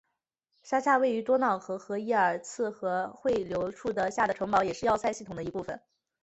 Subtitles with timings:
[0.63, 5.79] 山下位于多瑙河和伊尔茨河汇流处的下城堡也是要塞系统的一部分。